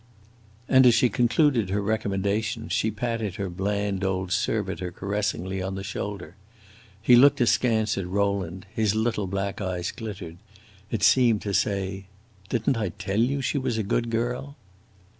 And 0.67 0.87
as 0.87 0.95
she 0.95 1.09
concluded 1.09 1.69
her 1.69 1.79
recommendations, 1.79 2.73
she 2.73 2.89
patted 2.89 3.35
her 3.35 3.51
bland 3.51 4.03
old 4.03 4.31
servitor 4.31 4.91
caressingly 4.91 5.61
on 5.61 5.75
the 5.75 5.83
shoulder. 5.83 6.35
He 6.99 7.15
looked 7.15 7.39
askance 7.39 7.99
at 7.99 8.07
Rowland; 8.07 8.65
his 8.73 8.95
little 8.95 9.27
black 9.27 9.61
eye 9.61 9.83
glittered; 9.95 10.37
it 10.89 11.03
seemed 11.03 11.43
to 11.43 11.53
say, 11.53 12.05
"Did 12.49 12.67
n't 12.67 12.77
I 12.77 12.89
tell 12.97 13.19
you 13.19 13.43
she 13.43 13.59
was 13.59 13.77
a 13.77 13.83
good 13.83 14.09
girl!" 14.09 14.55